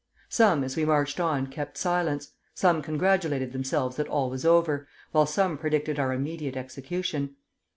[0.29, 5.27] Some, as we marched on, kept silence, some congratulated themselves that all was over, while
[5.27, 7.35] some predicted our immediate execution.